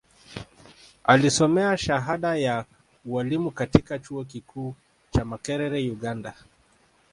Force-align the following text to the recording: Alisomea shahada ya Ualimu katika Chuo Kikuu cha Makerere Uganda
Alisomea 1.03 1.77
shahada 1.77 2.35
ya 2.35 2.65
Ualimu 3.05 3.51
katika 3.51 3.99
Chuo 3.99 4.23
Kikuu 4.25 4.75
cha 5.11 5.25
Makerere 5.25 5.89
Uganda 5.91 6.33